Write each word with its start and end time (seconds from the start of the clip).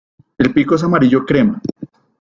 El 0.39 0.51
pico 0.51 0.73
es 0.73 0.83
amarillo 0.83 1.23
crema. 1.23 1.61